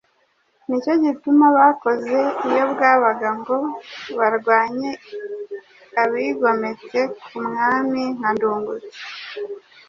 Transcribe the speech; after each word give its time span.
Nicyo 0.67 0.93
gituma 1.03 1.45
bakoze 1.57 2.17
iyo 2.47 2.63
bwabaga 2.71 3.29
ngo 3.39 3.57
barwanye 4.17 4.89
abigometse 6.01 6.99
ku 7.25 7.35
mwami 7.47 8.01
nka 8.17 8.31
Ndungutse 8.35 8.99